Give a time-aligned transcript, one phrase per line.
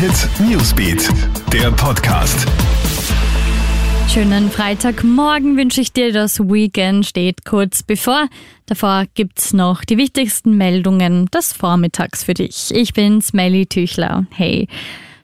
[0.00, 1.10] Hit Newsbeat,
[1.52, 2.48] der Podcast.
[4.08, 6.10] Schönen Freitagmorgen wünsche ich dir.
[6.10, 8.28] Das Weekend steht kurz bevor.
[8.64, 12.74] Davor gibt's noch die wichtigsten Meldungen des Vormittags für dich.
[12.74, 14.24] Ich bin Smelly Tüchler.
[14.30, 14.68] Hey.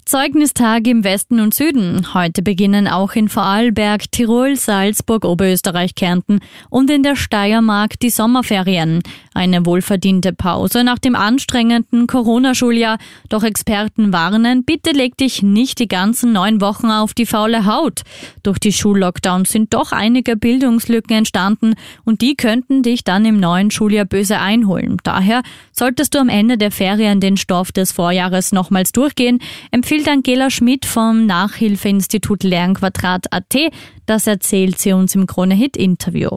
[0.05, 2.15] Zeugnistag im Westen und Süden.
[2.15, 6.39] Heute beginnen auch in Vorarlberg, Tirol, Salzburg, Oberösterreich, Kärnten
[6.69, 9.03] und in der Steiermark die Sommerferien.
[9.37, 12.97] Eine wohlverdiente Pause nach dem anstrengenden Corona-Schuljahr.
[13.29, 18.01] Doch Experten warnen, bitte leg dich nicht die ganzen neun Wochen auf die faule Haut.
[18.43, 23.71] Durch die Schullockdowns sind doch einige Bildungslücken entstanden und die könnten dich dann im neuen
[23.71, 24.97] Schuljahr böse einholen.
[25.05, 29.41] Daher solltest du am Ende der Ferien den Stoff des Vorjahres nochmals durchgehen.
[29.71, 33.55] Empfiehlt Angela Schmidt vom Nachhilfeinstitut Lernquadrat.at.
[34.07, 36.31] Das erzählt sie uns im Krone-Hit-Interview.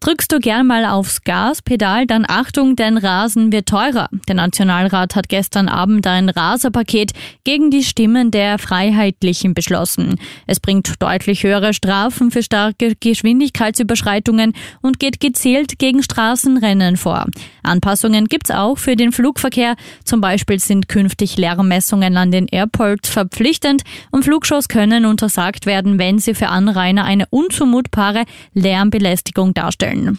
[0.00, 4.08] Drückst du gern mal aufs Gaspedal, dann Achtung, dein Rasen wird teurer.
[4.28, 7.12] Der Nationalrat hat gestern Abend ein Raserpaket
[7.44, 10.16] gegen die Stimmen der Freiheitlichen beschlossen.
[10.46, 17.26] Es bringt deutlich höhere Strafen für starke Geschwindigkeitsüberschreitungen und geht gezielt gegen Straßenrennen vor.
[17.62, 19.76] Anpassungen gibt's auch für den Flugverkehr.
[20.04, 26.18] Zum Beispiel sind künftig Lärmmessungen an den Airports verpflichtend und Flugshows können untersagt werden, wenn
[26.18, 30.18] sie für Anrainer eine unzumutbare Lärmbelästigung darstellen stellen.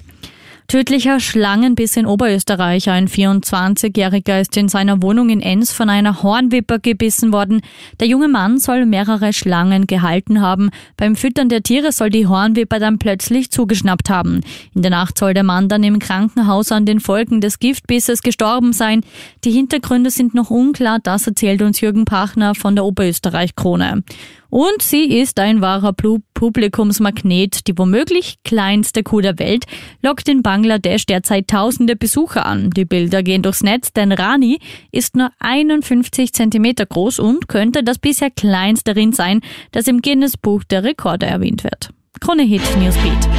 [0.69, 2.89] Tödlicher Schlangenbiss in Oberösterreich.
[2.89, 7.61] Ein 24-Jähriger ist in seiner Wohnung in Enns von einer Hornwipper gebissen worden.
[8.01, 10.69] Der junge Mann soll mehrere Schlangen gehalten haben.
[10.97, 14.41] Beim Füttern der Tiere soll die Hornwipper dann plötzlich zugeschnappt haben.
[14.75, 18.73] In der Nacht soll der Mann dann im Krankenhaus an den Folgen des Giftbisses gestorben
[18.73, 19.05] sein.
[19.45, 20.99] Die Hintergründe sind noch unklar.
[21.01, 24.03] Das erzählt uns Jürgen Pachner von der Oberösterreich-Krone.
[24.50, 27.67] Und sie ist ein wahrer Publikumsmagnet.
[27.67, 29.66] Die womöglich kleinste Kuh der Welt
[30.02, 32.70] lockt in Bangladesch derzeit tausende Besucher an.
[32.72, 34.59] Die Bilder gehen durchs Netz, denn Rani
[34.92, 40.38] ist nur 51 Zentimeter groß und könnte das bisher kleinste Rind sein, das im Guinness
[40.38, 41.90] Buch der Rekorde erwähnt wird.
[42.20, 43.30] Krone Hit Newsbeat.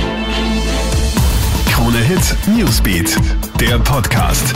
[1.66, 3.16] Krone Hit Newsbeat,
[3.60, 4.54] der Podcast.